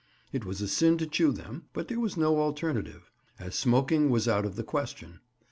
[0.33, 4.27] It was a sin to chew them, but there was no alternative, as smoking was
[4.27, 5.19] out of the question.